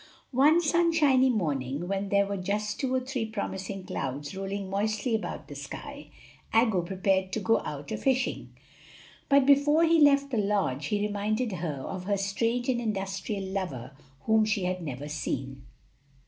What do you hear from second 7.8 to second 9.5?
a fishing; but